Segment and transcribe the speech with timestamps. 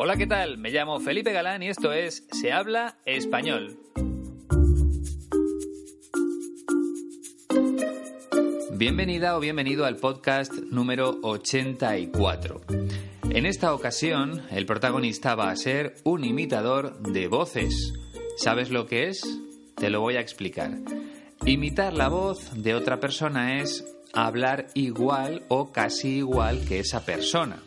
[0.00, 0.58] Hola, ¿qué tal?
[0.58, 3.80] Me llamo Felipe Galán y esto es Se habla español.
[8.74, 12.60] Bienvenida o bienvenido al podcast número 84.
[13.30, 17.92] En esta ocasión, el protagonista va a ser un imitador de voces.
[18.36, 19.20] ¿Sabes lo que es?
[19.74, 20.78] Te lo voy a explicar.
[21.44, 27.64] Imitar la voz de otra persona es hablar igual o casi igual que esa persona.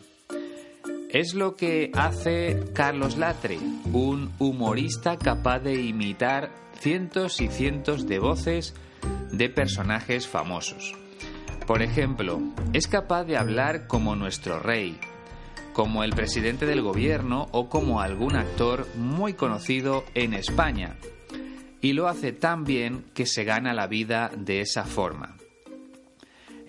[1.12, 3.58] Es lo que hace Carlos Latre,
[3.92, 8.74] un humorista capaz de imitar cientos y cientos de voces
[9.30, 10.94] de personajes famosos.
[11.66, 12.40] Por ejemplo,
[12.72, 14.98] es capaz de hablar como nuestro rey,
[15.74, 20.96] como el presidente del gobierno o como algún actor muy conocido en España.
[21.82, 25.36] Y lo hace tan bien que se gana la vida de esa forma.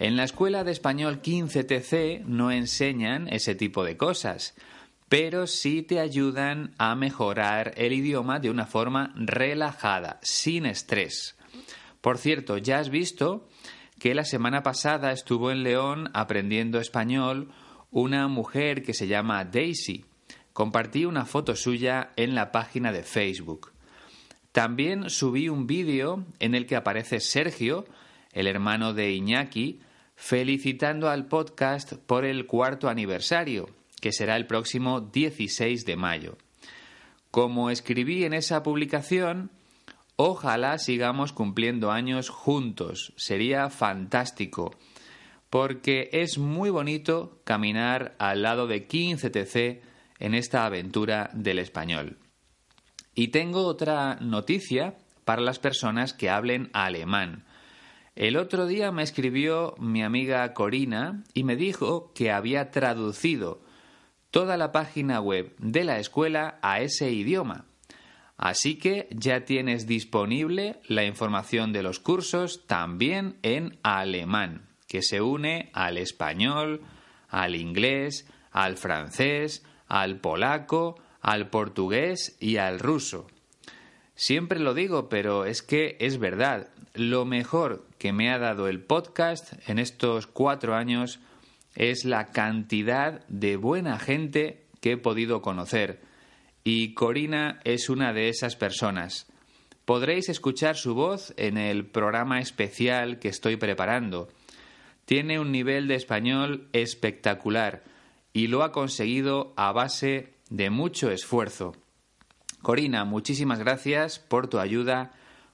[0.04, 4.54] En la escuela de español 15TC no enseñan ese tipo de cosas,
[5.08, 11.38] pero sí te ayudan a mejorar el idioma de una forma relajada, sin estrés.
[12.02, 13.48] Por cierto, ya has visto
[13.98, 17.54] que la semana pasada estuvo en León aprendiendo español
[17.90, 20.04] una mujer que se llama Daisy.
[20.52, 23.72] Compartí una foto suya en la página de Facebook.
[24.52, 27.86] También subí un vídeo en el que aparece Sergio,
[28.34, 29.80] el hermano de Iñaki,
[30.24, 36.38] felicitando al podcast por el cuarto aniversario, que será el próximo 16 de mayo.
[37.30, 39.52] Como escribí en esa publicación,
[40.16, 44.74] ojalá sigamos cumpliendo años juntos, sería fantástico,
[45.50, 49.82] porque es muy bonito caminar al lado de 15TC
[50.20, 52.18] en esta aventura del español.
[53.14, 57.44] Y tengo otra noticia para las personas que hablen alemán.
[58.16, 63.64] El otro día me escribió mi amiga Corina y me dijo que había traducido
[64.30, 67.66] toda la página web de la escuela a ese idioma.
[68.38, 75.22] Así que ya tienes disponible la información de los cursos también en alemán, que se
[75.22, 76.82] une al español,
[77.30, 83.28] al inglés, al francés, al polaco, al portugués y al ruso.
[84.16, 86.70] Siempre lo digo, pero es que es verdad.
[86.94, 91.20] Lo mejor que me ha dado el podcast en estos cuatro años
[91.76, 96.02] es la cantidad de buena gente que he podido conocer.
[96.64, 99.28] Y Corina es una de esas personas.
[99.86, 104.30] Podréis escuchar su voz en el programa especial que estoy preparando.
[105.06, 107.84] Tiene un nivel de español espectacular
[108.32, 111.76] y lo ha conseguido a base de mucho esfuerzo.
[112.64, 115.12] Corina, muchísimas gracias por tu ayuda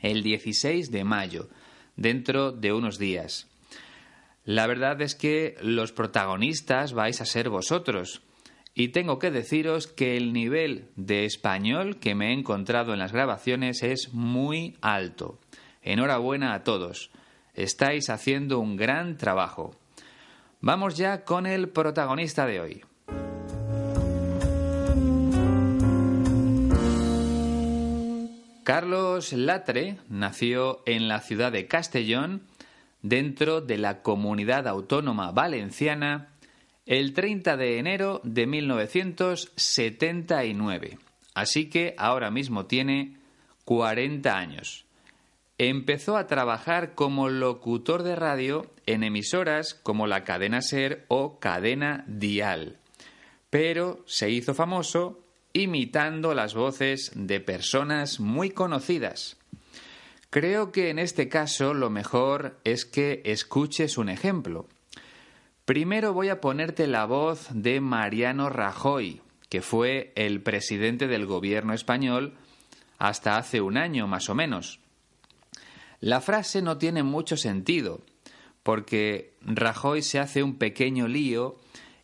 [0.00, 1.48] el 16 de mayo,
[1.96, 3.48] dentro de unos días.
[4.44, 8.22] La verdad es que los protagonistas vais a ser vosotros.
[8.74, 13.12] Y tengo que deciros que el nivel de español que me he encontrado en las
[13.12, 15.38] grabaciones es muy alto.
[15.82, 17.10] Enhorabuena a todos.
[17.54, 19.74] estáis haciendo un gran trabajo.
[20.60, 22.82] Vamos ya con el protagonista de hoy.
[28.68, 32.42] Carlos Latre nació en la ciudad de Castellón,
[33.00, 36.34] dentro de la comunidad autónoma valenciana,
[36.84, 40.98] el 30 de enero de 1979.
[41.32, 43.16] Así que ahora mismo tiene
[43.64, 44.84] 40 años.
[45.56, 52.04] Empezó a trabajar como locutor de radio en emisoras como la cadena Ser o cadena
[52.06, 52.76] Dial,
[53.48, 59.36] pero se hizo famoso imitando las voces de personas muy conocidas.
[60.30, 64.66] Creo que en este caso lo mejor es que escuches un ejemplo.
[65.64, 71.72] Primero voy a ponerte la voz de Mariano Rajoy, que fue el presidente del gobierno
[71.72, 72.34] español
[72.98, 74.80] hasta hace un año más o menos.
[76.00, 78.02] La frase no tiene mucho sentido,
[78.62, 81.56] porque Rajoy se hace un pequeño lío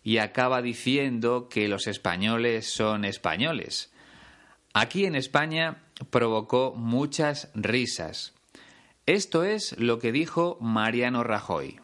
[0.04, 3.90] y acaba diciendo que los españoles son españoles.
[4.74, 8.34] Aquí en España provocó muchas risas.
[9.06, 11.80] Esto es lo que dijo Mariano Rajoy.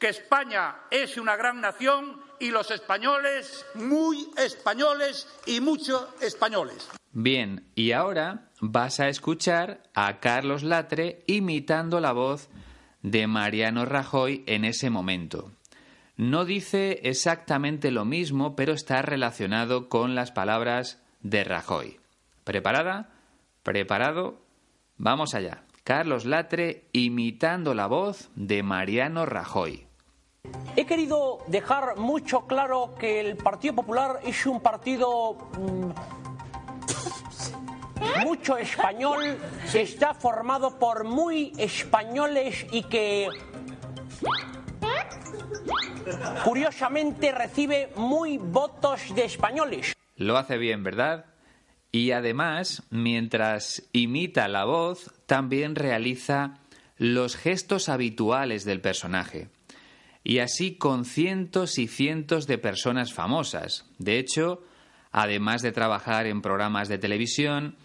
[0.00, 6.88] Que España es una gran nación y los españoles muy españoles y muchos españoles.
[7.12, 12.48] Bien, y ahora vas a escuchar a Carlos Latre imitando la voz
[13.02, 15.52] de Mariano Rajoy en ese momento.
[16.20, 21.98] No dice exactamente lo mismo, pero está relacionado con las palabras de Rajoy.
[22.44, 23.08] ¿Preparada?
[23.62, 24.38] ¿Preparado?
[24.98, 25.62] Vamos allá.
[25.82, 29.86] Carlos Latre imitando la voz de Mariano Rajoy.
[30.76, 35.90] He querido dejar mucho claro que el Partido Popular es un partido mm,
[38.26, 39.38] mucho español,
[39.72, 43.30] que está formado por muy españoles y que
[46.44, 49.94] Curiosamente recibe muy votos de españoles.
[50.16, 51.26] Lo hace bien, ¿verdad?
[51.92, 56.58] Y además, mientras imita la voz, también realiza
[56.96, 59.48] los gestos habituales del personaje.
[60.22, 63.86] Y así con cientos y cientos de personas famosas.
[63.98, 64.62] De hecho,
[65.10, 67.76] además de trabajar en programas de televisión,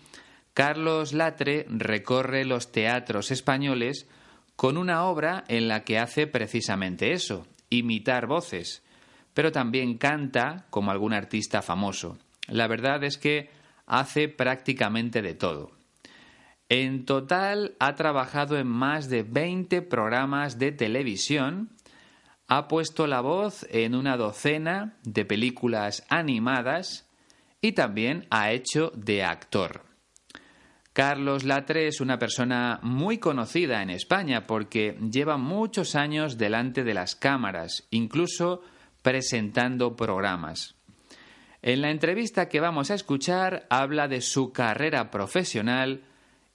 [0.54, 4.08] Carlos Latre recorre los teatros españoles
[4.56, 8.84] con una obra en la que hace precisamente eso, imitar voces,
[9.34, 12.18] pero también canta como algún artista famoso.
[12.48, 13.50] La verdad es que
[13.86, 15.72] hace prácticamente de todo.
[16.70, 21.70] En total ha trabajado en más de 20 programas de televisión,
[22.48, 27.08] ha puesto la voz en una docena de películas animadas
[27.62, 29.95] y también ha hecho de actor.
[30.96, 36.94] Carlos Latre es una persona muy conocida en España porque lleva muchos años delante de
[36.94, 38.62] las cámaras, incluso
[39.02, 40.76] presentando programas.
[41.62, 46.06] En la entrevista que vamos a escuchar habla de su carrera profesional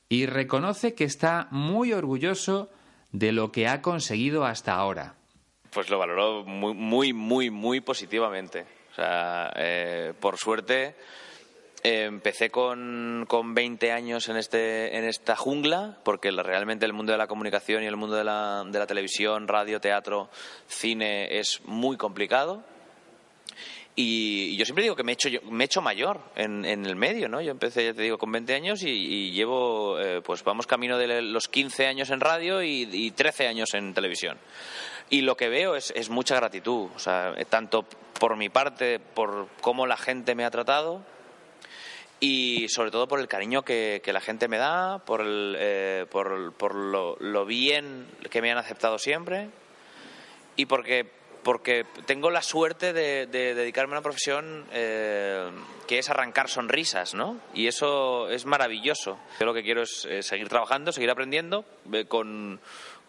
[0.09, 2.71] y reconoce que está muy orgulloso
[3.13, 5.17] de lo que ha conseguido hasta ahora.
[5.71, 8.65] Pues lo valoró muy, muy, muy, muy positivamente.
[8.91, 10.95] O sea, eh, por suerte
[11.82, 17.19] empecé con, con 20 años en, este, en esta jungla, porque realmente el mundo de
[17.19, 20.29] la comunicación y el mundo de la, de la televisión, radio, teatro,
[20.67, 22.63] cine es muy complicado.
[23.96, 26.96] Y, yo siempre digo que me he hecho, me he hecho mayor en, en, el
[26.96, 27.41] medio, ¿no?
[27.41, 31.22] Yo empecé, ya te digo, con 20 años y, llevo, eh, pues vamos camino de
[31.22, 34.39] los 15 años en radio y, y 13 años en televisión.
[35.10, 37.84] Y lo que veo es, es mucha gratitud, o sea, tanto
[38.19, 41.03] por mi parte, por cómo la gente me ha tratado,
[42.20, 46.53] y sobre todo por el cariño que, la gente me da, por, el, eh, por,
[46.53, 49.48] por lo, lo, bien que me han aceptado siempre
[50.56, 51.06] y porque,
[51.43, 55.50] porque tengo la suerte de, dedicarme a una profesión eh,
[55.89, 57.41] que es arrancar sonrisas, ¿no?
[57.55, 59.19] Y eso es maravilloso.
[59.41, 62.60] Yo lo que quiero es seguir trabajando, seguir aprendiendo eh, con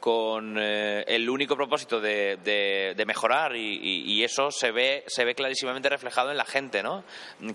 [0.01, 6.31] con eh, el único propósito de, mejorar y, eso se ve se ve clarísimamente reflejado
[6.31, 7.03] en la gente no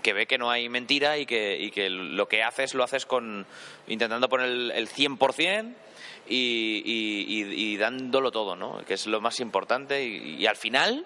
[0.01, 3.45] que ve que no hay mentira y que, lo que haces lo haces con
[3.87, 5.73] intentando poner el, el 100%
[6.29, 11.05] y, dándolo todo no que es lo más importante y, al final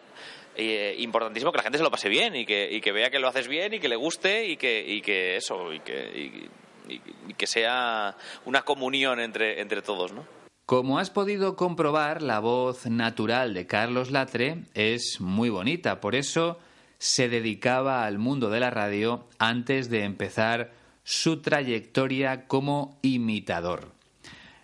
[0.56, 3.48] eh, importantísimo que la gente se lo pase bien y que, vea que lo haces
[3.48, 6.50] bien y que le guste y que, que eso y que,
[6.88, 10.41] y, que sea una comunión entre, entre todos ¿no?
[10.72, 16.60] Como has podido comprobar, la voz natural de Carlos Latre es muy bonita, por eso
[16.98, 20.72] se dedicaba al mundo de la radio antes de empezar
[21.04, 23.92] su trayectoria como imitador.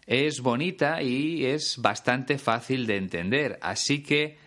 [0.06, 4.38] Es bonita y es bastante fácil de entender, así que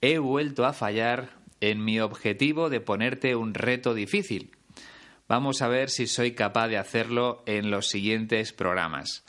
[0.00, 4.52] he vuelto a fallar en mi objetivo de ponerte un reto difícil.
[5.26, 9.24] Vamos a ver si soy capaz de hacerlo en los siguientes programas.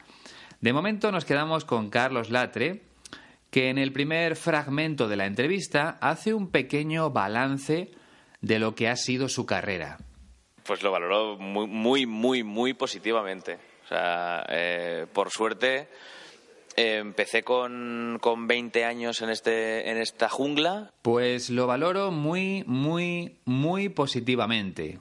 [0.62, 2.82] De momento nos quedamos con Carlos Latre,
[3.50, 7.92] que en el primer fragmento de la entrevista hace un pequeño balance
[8.42, 9.98] de lo que ha sido su carrera.
[10.66, 13.58] Pues lo valoró muy, muy, muy, muy positivamente.
[13.86, 15.88] O sea, eh, por suerte,
[16.76, 20.92] eh, empecé con, con 20 años en, este, en esta jungla.
[21.02, 25.00] Pues lo valoro muy, muy, muy positivamente.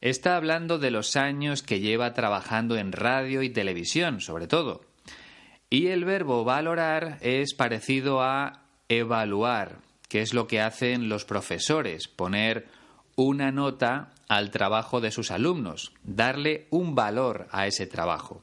[0.00, 4.82] Está hablando de los años que lleva trabajando en radio y televisión, sobre todo.
[5.70, 12.08] Y el verbo valorar es parecido a evaluar, que es lo que hacen los profesores,
[12.08, 12.68] poner
[13.16, 18.42] una nota al trabajo de sus alumnos, darle un valor a ese trabajo.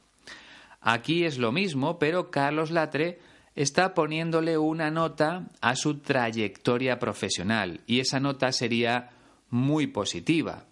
[0.81, 3.19] Aquí es lo mismo, pero Carlos Latre
[3.55, 9.12] está poniéndole una nota a su trayectoria profesional y esa nota sería
[9.50, 10.65] muy positiva.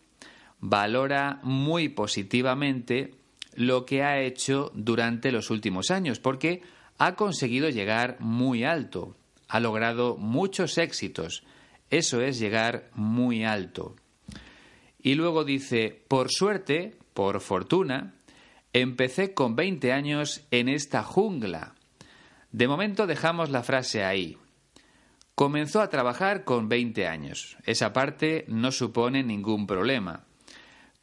[0.61, 3.15] Valora muy positivamente
[3.55, 6.61] lo que ha hecho durante los últimos años, porque
[6.99, 9.15] ha conseguido llegar muy alto,
[9.47, 11.43] ha logrado muchos éxitos.
[11.89, 13.95] Eso es llegar muy alto.
[15.01, 18.13] Y luego dice, por suerte, por fortuna,
[18.71, 21.73] empecé con 20 años en esta jungla.
[22.51, 24.37] De momento dejamos la frase ahí.
[25.33, 27.57] Comenzó a trabajar con 20 años.
[27.65, 30.25] Esa parte no supone ningún problema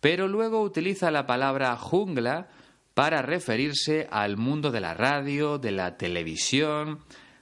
[0.00, 2.48] pero luego utiliza la palabra jungla
[2.94, 7.00] para referirse al mundo de la radio, de la televisión,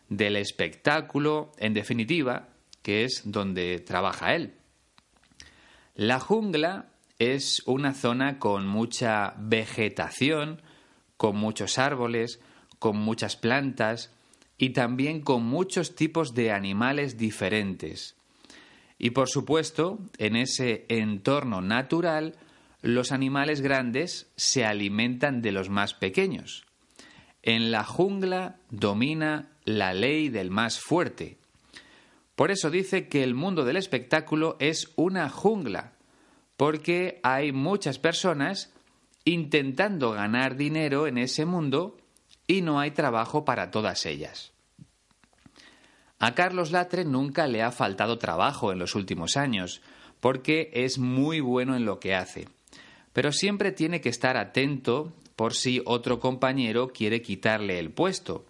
[0.09, 2.49] del espectáculo, en definitiva,
[2.83, 4.55] que es donde trabaja él.
[5.95, 10.61] La jungla es una zona con mucha vegetación,
[11.17, 12.41] con muchos árboles,
[12.79, 14.13] con muchas plantas
[14.59, 18.15] y también con muchos tipos de animales diferentes.
[18.99, 22.35] Y por supuesto, en ese entorno natural
[22.83, 26.65] los animales grandes se alimentan de los más pequeños.
[27.43, 31.39] En la jungla domina la ley del más fuerte.
[32.35, 35.93] Por eso dice que el mundo del espectáculo es una jungla,
[36.57, 38.73] porque hay muchas personas
[39.25, 41.97] intentando ganar dinero en ese mundo
[42.47, 44.53] y no hay trabajo para todas ellas.
[46.19, 49.83] A Carlos Latre nunca le ha faltado trabajo en los últimos años,
[50.21, 52.49] porque es muy bueno en lo que hace
[53.17, 58.45] pero siempre tiene que estar atento por si otro compañero quiere quitarle el puesto,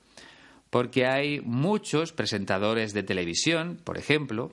[0.70, 4.50] porque hay muchos presentadores de televisión, por ejemplo,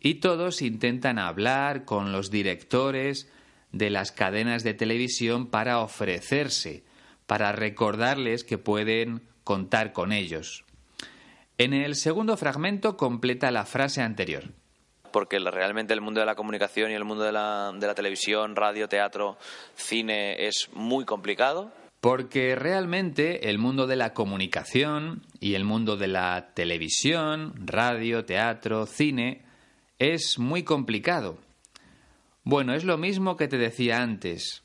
[0.00, 3.30] y todos intentan hablar con los directores
[3.72, 6.82] de las cadenas de televisión para ofrecerse,
[7.26, 10.64] para recordarles que pueden contar con ellos.
[11.58, 14.44] En el segundo fragmento completa la frase anterior
[15.12, 19.38] porque realmente el mundo de la comunicación y el mundo de la, televisión, radio, teatro,
[19.74, 21.72] cine es muy complicado.
[22.00, 28.86] Porque realmente el mundo de la comunicación y el mundo de la televisión, radio, teatro,
[28.86, 29.42] cine
[29.98, 31.38] es muy complicado.
[32.42, 34.64] Bueno, es lo mismo que te decía antes.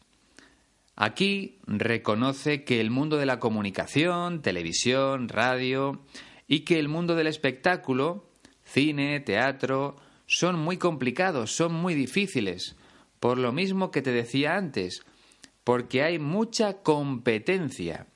[0.95, 6.01] Aquí reconoce que el mundo de la comunicación, televisión, radio
[6.47, 8.25] y que el mundo del espectáculo,
[8.63, 9.97] cine, teatro,
[10.27, 12.75] son muy complicados, son muy difíciles,
[13.19, 15.01] por lo mismo que te decía antes,
[15.63, 18.07] porque hay mucha competencia,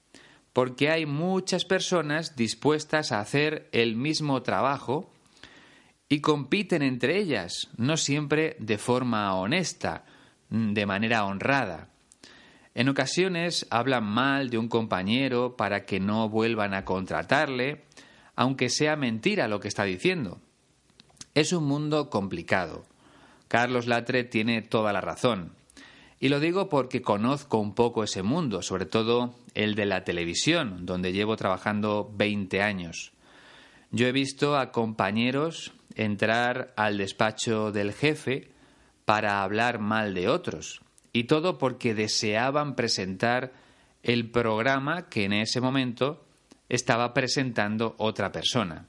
[0.54, 5.12] porque hay muchas personas dispuestas a hacer el mismo trabajo
[6.10, 10.04] y compiten entre ellas, no siempre de forma honesta,
[10.50, 11.88] de manera honrada.
[12.74, 17.86] En ocasiones hablan mal de un compañero para que no vuelvan a contratarle,
[18.36, 20.42] aunque sea mentira lo que está diciendo.
[21.34, 22.84] Es un mundo complicado.
[23.48, 25.54] Carlos Latre tiene toda la razón.
[26.20, 30.86] Y lo digo porque conozco un poco ese mundo, sobre todo el de la televisión,
[30.86, 33.14] donde llevo trabajando 20 años.
[33.92, 38.50] Yo he visto a compañeros entrar al despacho del jefe
[39.06, 40.82] para hablar mal de otros,
[41.14, 43.54] y todo porque deseaban presentar
[44.04, 46.24] el programa que en ese momento
[46.70, 48.88] estaba presentando otra persona.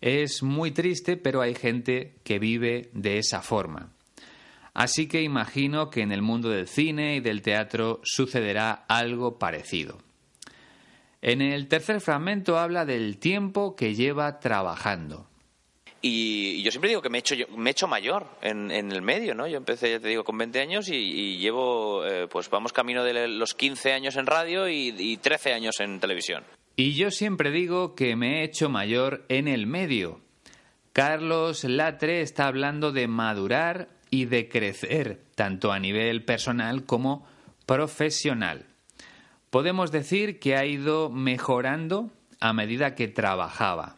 [0.00, 3.92] Es muy triste, pero hay gente que vive de esa forma.
[4.72, 9.98] Así que imagino que en el mundo del cine y del teatro sucederá algo parecido.
[11.22, 15.26] En el tercer fragmento habla del tiempo que lleva trabajando.
[16.02, 19.46] Y yo siempre digo que me he hecho, mayor en, el medio, ¿no?
[19.46, 23.28] Yo empecé, ya te digo, con 20 años y, llevo, eh, pues vamos camino de
[23.28, 26.42] los 15 años en radio y, y 13 años en televisión.
[26.76, 30.20] Y yo siempre digo que me he hecho mayor en el medio.
[30.92, 37.26] Carlos Latre está hablando de madurar y de crecer, tanto a nivel personal como
[37.66, 38.66] profesional.
[39.50, 42.10] Podemos decir que ha ido mejorando
[42.40, 43.96] a medida que trabajaba.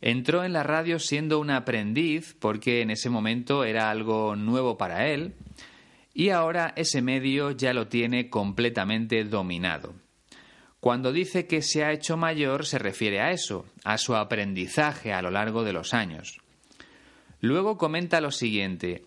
[0.00, 5.08] Entró en la radio siendo un aprendiz porque en ese momento era algo nuevo para
[5.08, 5.34] él
[6.14, 9.94] y ahora ese medio ya lo tiene completamente dominado.
[10.80, 15.22] Cuando dice que se ha hecho mayor se refiere a eso, a su aprendizaje a
[15.22, 16.40] lo largo de los años.
[17.40, 19.04] Luego comenta lo siguiente,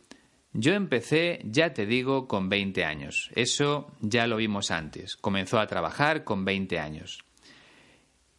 [0.53, 3.29] yo empecé, ya te digo, con 20 años.
[3.35, 5.15] Eso ya lo vimos antes.
[5.15, 7.23] Comenzó a trabajar con 20 años.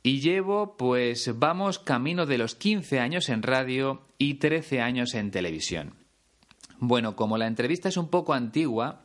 [0.03, 5.31] Y llevo, pues vamos camino de los 15 años en radio y 13 años en
[5.31, 5.95] televisión.
[6.79, 9.03] Bueno, como la entrevista es un poco antigua,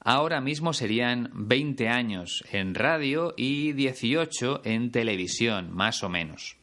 [0.00, 6.56] ahora mismo serían 20 años en radio y 18 en televisión, más o menos.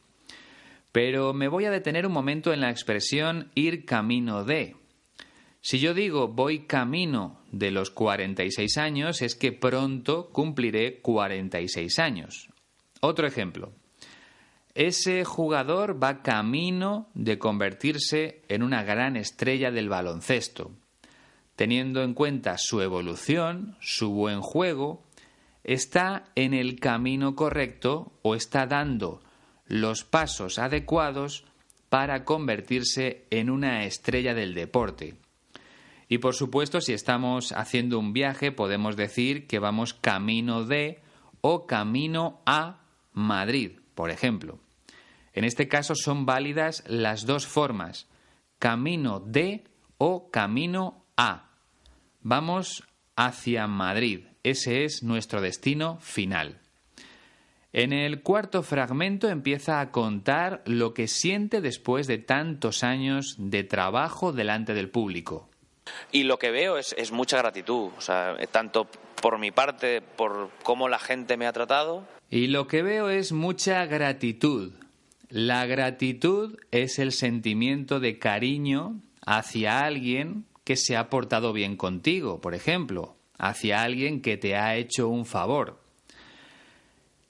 [0.92, 4.76] Pero me voy a detener un momento en la expresión ir camino de.
[5.60, 12.48] Si yo digo voy camino de los 46 años, es que pronto cumpliré 46 años.
[13.00, 13.72] Otro ejemplo.
[14.74, 20.72] Ese jugador va camino de convertirse en una gran estrella del baloncesto.
[21.58, 25.02] Teniendo en cuenta su evolución, su buen juego,
[25.64, 29.20] está en el camino correcto o está dando
[29.66, 31.44] los pasos adecuados
[31.88, 35.16] para convertirse en una estrella del deporte.
[36.08, 41.00] Y por supuesto, si estamos haciendo un viaje, podemos decir que vamos camino de
[41.40, 44.60] o camino a Madrid, por ejemplo.
[45.32, 48.06] En este caso son válidas las dos formas,
[48.60, 49.64] camino de
[49.98, 51.47] o camino a.
[52.30, 52.84] Vamos
[53.16, 56.58] hacia Madrid, ese es nuestro destino final.
[57.72, 63.64] En el cuarto fragmento empieza a contar lo que siente después de tantos años de
[63.64, 65.48] trabajo delante del público.
[66.12, 68.88] Y lo que veo es, es mucha gratitud, o sea, tanto
[69.22, 73.32] por mi parte, por cómo la gente me ha tratado, y lo que veo es
[73.32, 74.74] mucha gratitud.
[75.30, 82.42] La gratitud es el sentimiento de cariño hacia alguien que se ha portado bien contigo,
[82.42, 85.80] por ejemplo, hacia alguien que te ha hecho un favor.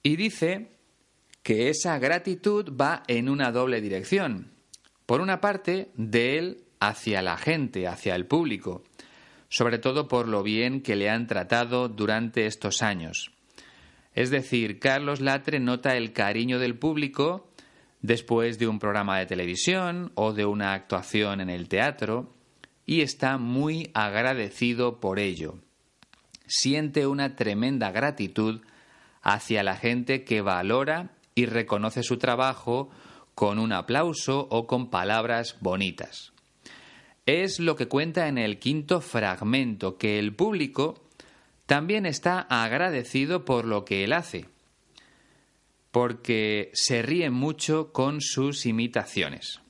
[0.03, 0.71] Y dice
[1.41, 4.51] que esa gratitud va en una doble dirección.
[5.05, 8.83] Por una parte, de él hacia la gente, hacia el público,
[9.47, 13.31] sobre todo por lo bien que le han tratado durante estos años.
[14.15, 17.49] Es decir, Carlos Latre nota el cariño del público
[18.01, 22.33] después de un programa de televisión o de una actuación en el teatro
[22.89, 25.59] y está muy agradecido por ello.
[26.47, 28.61] Siente una tremenda gratitud
[29.21, 32.89] hacia la gente que valora y reconoce su trabajo
[33.35, 36.33] con un aplauso o con palabras bonitas.
[37.27, 40.99] Es lo que cuenta en el quinto fragmento, que el público
[41.67, 44.47] también está agradecido por lo que él hace,
[45.91, 49.61] porque se ríe mucho con sus imitaciones.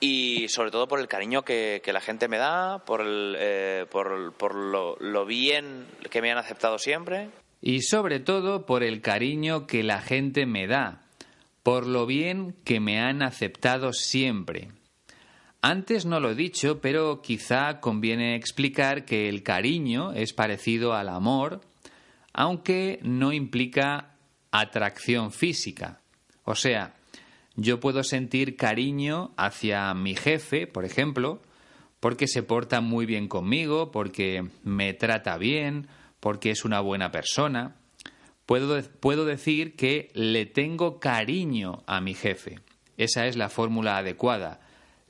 [0.00, 4.96] Y sobre todo por el cariño que, la gente me da, por, eh, por, lo,
[5.00, 7.30] lo bien que me han aceptado siempre.
[7.62, 11.02] Y sobre todo por el cariño que la gente me da,
[11.62, 14.68] por lo bien que me han aceptado siempre.
[15.62, 21.08] Antes no lo he dicho, pero quizá conviene explicar que el cariño es parecido al
[21.08, 21.62] amor,
[22.32, 24.14] aunque no implica
[24.52, 26.00] atracción física.
[26.44, 26.94] O sea,
[27.56, 31.42] yo puedo sentir cariño hacia mi jefe, por ejemplo,
[32.00, 35.88] porque se porta muy bien conmigo, porque me trata bien,
[36.20, 37.76] porque es una buena persona.
[38.44, 42.60] Puedo, puedo decir que le tengo cariño a mi jefe.
[42.96, 44.60] Esa es la fórmula adecuada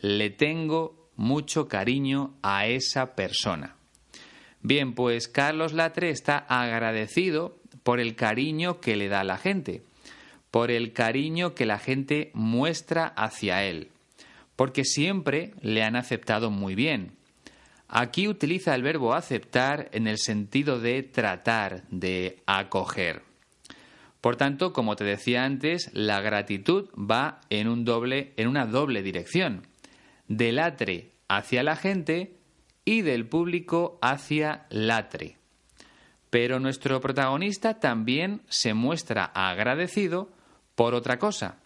[0.00, 3.76] le tengo mucho cariño a esa persona.
[4.60, 9.82] Bien, pues Carlos Latre está agradecido por el cariño que le da la gente,
[10.50, 13.90] por el cariño que la gente muestra hacia él,
[14.56, 17.12] porque siempre le han aceptado muy bien.
[17.88, 23.22] Aquí utiliza el verbo aceptar en el sentido de tratar, de acoger.
[24.20, 29.02] Por tanto, como te decía antes, la gratitud va en, un doble, en una doble
[29.02, 29.62] dirección
[30.26, 32.36] del atre hacia la gente
[32.84, 35.36] y del público hacia latre.
[36.30, 40.30] Pero nuestro protagonista también se muestra agradecido
[40.76, 41.58] por otra cosa,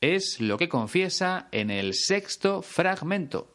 [0.00, 3.48] Es lo que confiesa en el sexto fragmento.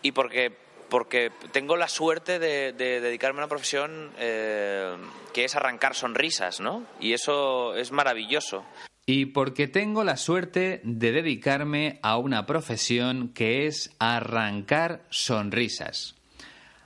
[0.00, 0.50] Y porque,
[0.88, 4.96] porque tengo la suerte de, dedicarme a una profesión eh,
[5.34, 6.86] que es arrancar sonrisas, ¿no?
[7.00, 8.64] Y eso es maravilloso.
[9.04, 16.14] Y porque tengo la suerte de dedicarme a una profesión que es arrancar sonrisas.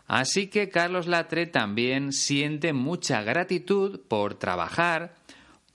[0.09, 5.18] Así que Carlos Latre también siente mucha gratitud por trabajar,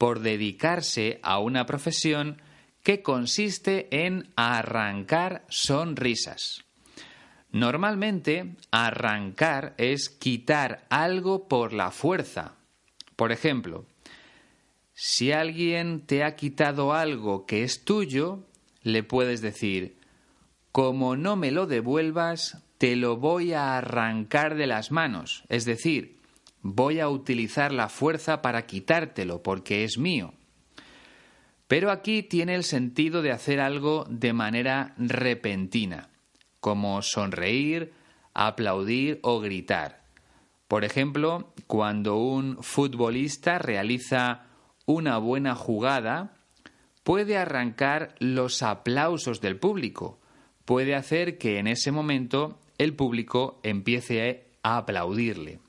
[0.04, 2.42] por dedicarse a una profesión
[2.84, 6.66] que consiste en arrancar sonrisas.
[7.54, 12.56] Normalmente, arrancar es quitar algo por la fuerza.
[13.16, 13.86] Por ejemplo,
[14.94, 18.44] si alguien te ha quitado algo que es tuyo,
[18.82, 19.96] le puedes decir,
[20.74, 26.20] como no me lo devuelvas, te lo voy a arrancar de las manos, es decir,
[26.64, 30.34] voy a utilizar la fuerza para quitártelo porque es mío.
[31.68, 36.10] Pero aquí tiene el sentido de hacer algo de manera repentina,
[36.60, 37.94] como sonreír,
[38.34, 40.04] aplaudir o gritar.
[40.68, 44.48] Por ejemplo, cuando un futbolista realiza
[44.86, 46.34] una buena jugada
[47.04, 50.20] puede arrancar los aplausos del público,
[50.66, 55.60] puede hacer que en ese momento el público empiece a aplaudirle.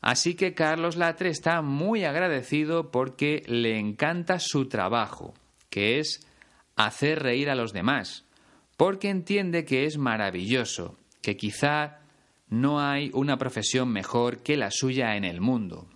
[0.00, 5.34] Así que Carlos Latre está muy agradecido porque le encanta su trabajo,
[5.68, 6.26] que es
[6.76, 8.24] hacer reír a los demás,
[8.76, 12.00] porque entiende que es maravilloso, que quizá
[12.48, 15.86] no hay una profesión mejor que la suya en el mundo.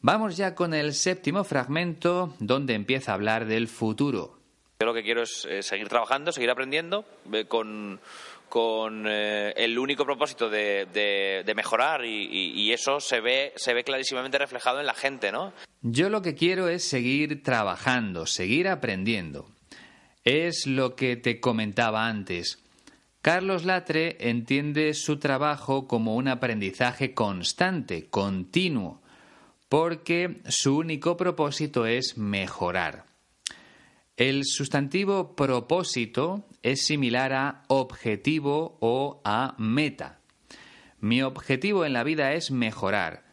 [0.00, 4.38] Vamos ya con el séptimo fragmento donde empieza a hablar del futuro.
[4.80, 7.46] Yo lo que quiero es eh, seguir trabajando, seguir aprendiendo eh,
[8.48, 14.80] con, eh, el único propósito de, mejorar y, eso se ve, se ve clarísimamente reflejado
[14.80, 15.52] en la gente, ¿no?
[15.82, 19.48] Yo lo que quiero es seguir trabajando, seguir aprendiendo.
[20.24, 22.62] Es lo que te comentaba antes.
[23.22, 29.00] Carlos Latre entiende su trabajo como un aprendizaje constante, continuo
[29.68, 33.04] porque su único propósito es mejorar.
[34.16, 40.20] El sustantivo propósito es similar a objetivo o a meta.
[41.00, 43.24] Mi objetivo en la vida es mejorar.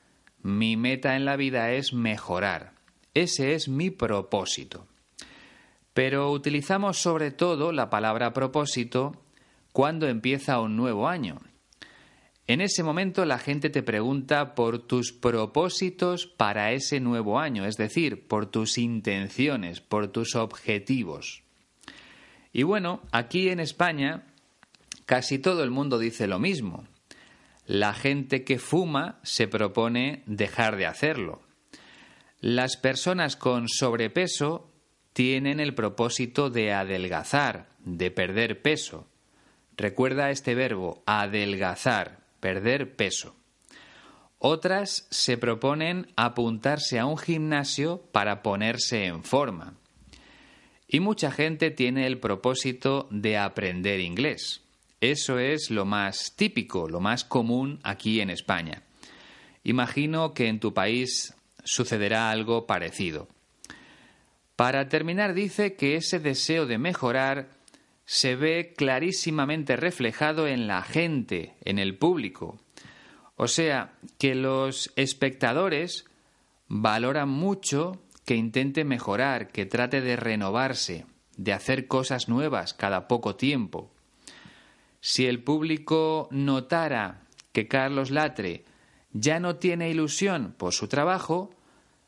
[0.41, 2.73] Mi meta en la vida es mejorar.
[3.13, 4.87] Ese es mi propósito.
[5.93, 9.23] Pero utilizamos sobre todo la palabra propósito
[9.71, 11.39] cuando empieza un nuevo año.
[12.47, 17.75] En ese momento la gente te pregunta por tus propósitos para ese nuevo año, es
[17.75, 21.44] decir, por tus intenciones, por tus objetivos.
[22.55, 24.23] Y bueno, aquí en España
[25.05, 26.87] casi todo el mundo dice lo mismo.
[27.65, 31.41] La gente que fuma se propone dejar de hacerlo.
[32.39, 34.71] Las personas con sobrepeso
[35.11, 39.05] tienen el propósito de adelgazar, de perder peso.
[39.75, 43.35] Recuerda este verbo, adelgazar perder peso.
[44.39, 49.73] Otras se proponen apuntarse a un gimnasio para ponerse en forma.
[50.87, 54.61] Y mucha gente tiene el propósito de aprender inglés.
[55.01, 58.83] Eso es lo más típico, lo más común aquí en España.
[59.63, 63.27] Imagino que en tu país sucederá algo parecido.
[64.55, 67.49] Para terminar dice que ese deseo de mejorar
[68.05, 72.59] se ve clarísimamente reflejado en la gente, en el público.
[73.35, 76.05] O sea, que los espectadores
[76.67, 81.05] valoran mucho que intente mejorar, que trate de renovarse,
[81.37, 83.91] de hacer cosas nuevas cada poco tiempo.
[84.99, 88.65] Si el público notara que Carlos Latre
[89.13, 91.51] ya no tiene ilusión por su trabajo,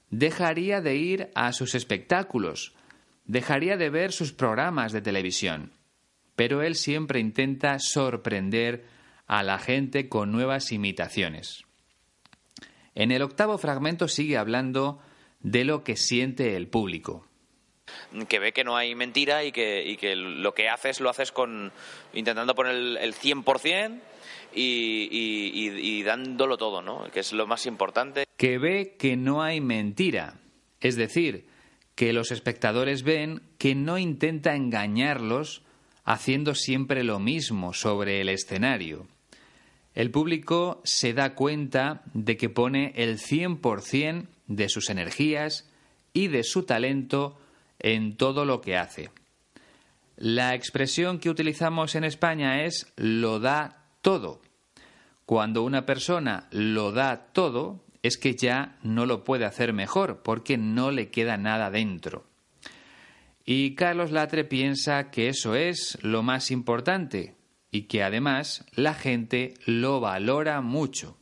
[0.09, 2.73] dejaría de ir a sus espectáculos,
[3.25, 5.77] dejaría de ver sus programas de televisión
[6.37, 8.85] pero él siempre intenta sorprender
[9.25, 11.65] a la gente con nuevas imitaciones.
[12.93, 14.99] En el octavo fragmento sigue hablando
[15.39, 17.25] de lo que siente el público.
[18.27, 21.71] Que ve que no hay mentira y que, lo que haces lo haces con
[22.13, 23.99] intentando poner el, 100%
[24.53, 27.09] y, y, dándolo todo, ¿no?
[27.11, 28.25] Que es lo más importante.
[28.35, 30.35] Que ve que no hay mentira.
[30.81, 31.45] Es decir,
[31.95, 35.63] que los espectadores ven que no intenta engañarlos
[36.03, 39.07] haciendo siempre lo mismo sobre el escenario.
[39.93, 45.69] El público se da cuenta de que pone el 100% de sus energías
[46.13, 47.37] y de su talento
[47.79, 49.11] en todo lo que hace.
[50.15, 54.41] La expresión que utilizamos en España es lo da todo.
[55.25, 60.57] Cuando una persona lo da todo, es que ya no lo puede hacer mejor porque
[60.57, 62.25] no le queda nada dentro.
[63.45, 67.35] Y Carlos Latre piensa que eso es lo más importante
[67.71, 71.16] y que además la gente lo valora mucho.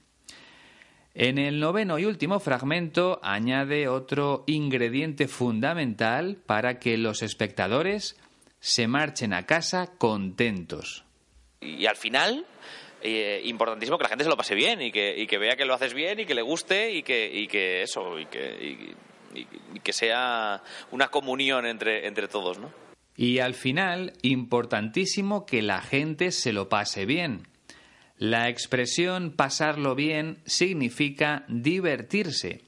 [1.18, 8.20] En el noveno y último fragmento añade otro ingrediente fundamental para que los espectadores
[8.60, 11.06] se marchen a casa contentos.
[11.62, 12.46] Y al final,
[13.02, 15.74] eh, importantísimo que la gente se lo pase bien y que, que, vea que lo
[15.74, 18.94] haces bien y que le guste y que, que eso, y que,
[19.82, 22.74] que sea una comunión entre, entre todos, ¿no?
[23.16, 27.48] Y al final, importantísimo que la gente se lo pase bien.
[28.18, 32.62] La expresión pasarlo bien significa divertirse.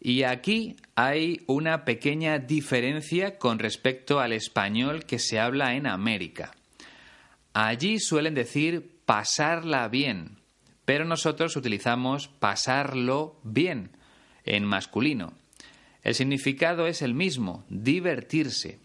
[0.00, 6.52] Y aquí hay una pequeña diferencia con respecto al español que se habla en América.
[7.52, 10.38] Allí suelen decir pasarla bien,
[10.84, 13.90] pero nosotros utilizamos pasarlo bien
[14.44, 15.34] en masculino.
[16.02, 18.80] El significado es el mismo, divertirse.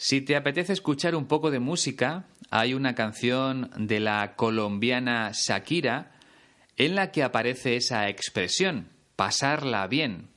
[0.00, 6.12] Si te apetece escuchar un poco de música, hay una canción de la colombiana Shakira
[6.76, 10.28] en la que aparece esa expresión, pasarla bien.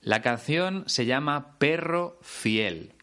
[0.00, 2.94] La canción se llama Perro Fiel.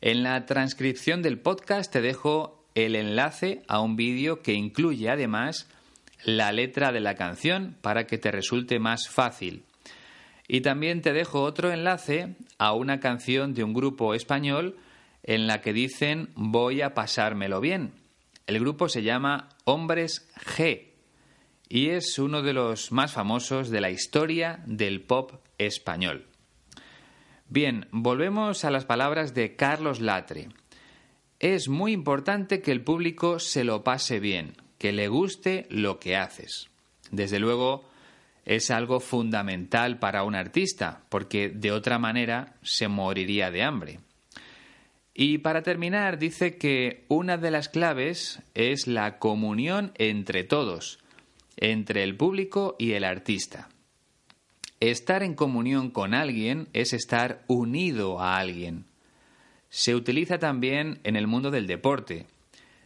[0.00, 5.68] En la transcripción del podcast te dejo el enlace a un vídeo que incluye además
[6.24, 9.66] la letra de la canción para que te resulte más fácil.
[10.46, 14.76] Y también te dejo otro enlace a una canción de un grupo español
[15.22, 17.92] en la que dicen voy a pasármelo bien.
[18.46, 20.88] El grupo se llama Hombres G
[21.68, 26.26] y es uno de los más famosos de la historia del pop español.
[27.48, 30.48] Bien, volvemos a las palabras de Carlos Latre.
[31.40, 36.16] Es muy importante que el público se lo pase bien, que le guste lo que
[36.16, 36.68] haces.
[37.10, 37.84] Desde luego,
[38.44, 44.00] es algo fundamental para un artista, porque de otra manera se moriría de hambre.
[45.14, 50.98] Y para terminar, dice que una de las claves es la comunión entre todos,
[51.56, 53.68] entre el público y el artista.
[54.80, 58.86] Estar en comunión con alguien es estar unido a alguien.
[59.70, 62.26] Se utiliza también en el mundo del deporte.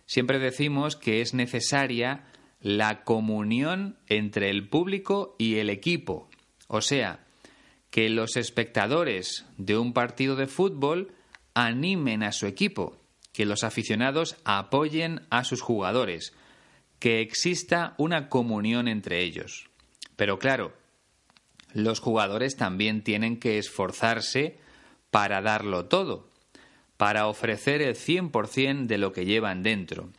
[0.06, 2.24] Siempre decimos que es necesaria
[2.60, 6.28] la comunión entre el público y el equipo.
[6.66, 7.24] O sea,
[7.90, 11.12] que los espectadores de un partido de fútbol
[11.54, 12.96] animen a su equipo,
[13.32, 16.32] que los aficionados apoyen a sus jugadores,
[16.98, 19.68] que exista una comunión entre ellos.
[20.16, 20.72] Pero claro,
[21.72, 24.58] los jugadores también tienen que esforzarse
[25.10, 26.28] para darlo todo,
[26.96, 30.10] para ofrecer el 100% de lo que llevan dentro.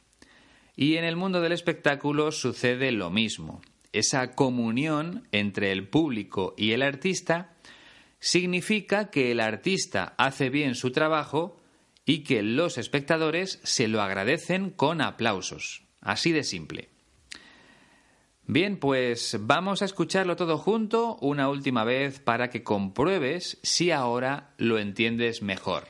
[0.81, 3.59] Y en el mundo del espectáculo sucede lo mismo.
[3.91, 7.53] Esa comunión entre el público y el artista
[8.21, 11.57] significa que el artista hace bien su trabajo
[12.05, 15.83] y que los espectadores se lo agradecen con aplausos.
[15.99, 16.87] Así de simple.
[18.47, 24.53] Bien, pues vamos a escucharlo todo junto una última vez para que compruebes si ahora
[24.55, 25.89] lo entiendes mejor.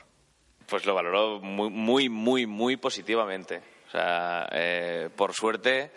[0.66, 3.62] Pues lo valoro muy, muy, muy, muy positivamente.
[3.90, 5.90] O sea, eh, por suerte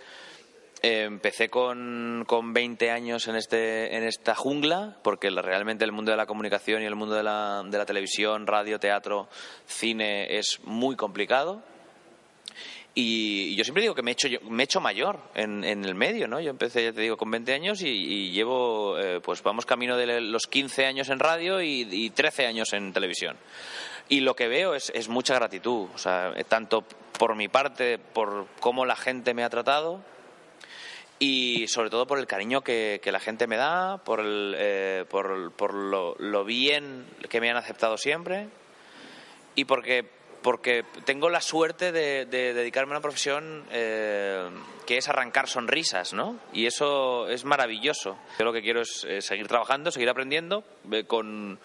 [0.82, 6.10] eh, empecé con, con 20 años en, este, en esta jungla, porque realmente el mundo
[6.10, 9.29] de la comunicación y el mundo de la, de la televisión, radio, teatro,
[9.67, 11.62] cine es muy complicado.
[12.95, 15.93] Y yo siempre digo que me he hecho, me he hecho mayor en, en, el
[15.93, 16.39] medio, ¿no?
[16.39, 20.19] Yo empecé, ya te digo, con 20 años y, llevo, eh, pues vamos camino de
[20.19, 23.38] los 15 años en radio y, y 13 años en televisión.
[24.09, 26.83] Y lo que veo es, es mucha gratitud, o sea, tanto
[27.17, 30.01] por mi parte, por cómo la gente me ha tratado
[31.19, 35.51] y sobre todo por el cariño que, la gente me da, por, el, eh, por,
[35.53, 38.49] por lo, lo, bien que me han aceptado siempre
[39.55, 40.05] y porque,
[40.41, 44.49] porque tengo la suerte de, dedicarme a una profesión eh,
[44.85, 46.39] que es arrancar sonrisas, ¿no?
[46.51, 48.17] Y eso es maravilloso.
[48.37, 51.59] Yo lo que quiero es seguir trabajando, seguir aprendiendo eh, con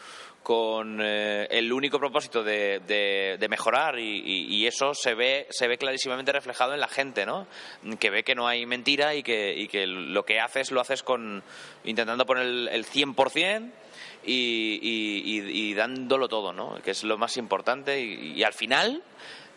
[0.49, 6.73] con eh, el único propósito de, mejorar y, eso se ve, se ve clarísimamente reflejado
[6.73, 7.47] en la gente, ¿no?
[8.01, 11.43] Que ve que no hay mentira y que, lo que haces lo haces con
[11.85, 13.71] intentando poner el, el 100%
[14.25, 16.81] y, y, dándolo todo, ¿no?
[16.83, 19.03] Que es lo más importante y, al final...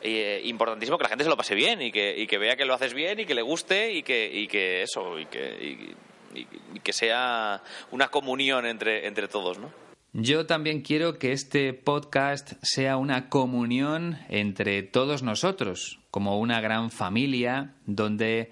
[0.04, 2.96] Eh, importantísimo que la gente se lo pase bien y que, vea que lo haces
[2.96, 5.96] bien y que le guste y que, y que eso y que,
[6.34, 9.72] y, que sea una comunión entre todos, ¿no?
[10.14, 16.92] Yo también quiero que este podcast sea una comunión entre todos nosotros, como una gran
[16.92, 18.52] familia donde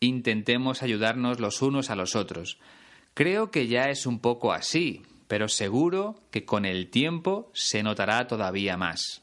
[0.00, 2.58] intentemos ayudarnos los unos a los otros.
[3.12, 8.26] Creo que ya es un poco así, pero seguro que con el tiempo se notará
[8.26, 9.20] todavía más.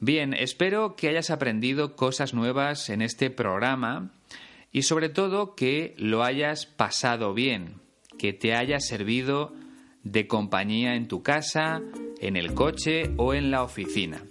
[0.00, 4.10] Bien, espero que hayas aprendido cosas nuevas en este programa
[4.70, 7.80] y sobre todo que lo hayas pasado bien,
[8.18, 9.61] que te haya servido
[10.04, 11.80] de compañía en tu casa,
[12.20, 14.24] en el coche o en la oficina.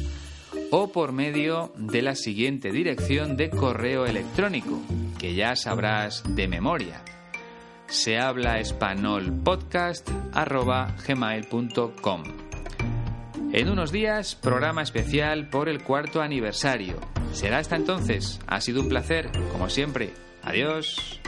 [0.71, 4.81] o por medio de la siguiente dirección de correo electrónico,
[5.19, 7.03] que ya sabrás de memoria.
[7.87, 8.59] Se habla
[11.07, 12.23] gmail.com.
[13.51, 16.97] En unos días, programa especial por el cuarto aniversario.
[17.33, 18.41] Será hasta entonces.
[18.47, 20.13] Ha sido un placer, como siempre.
[20.43, 21.19] Adiós.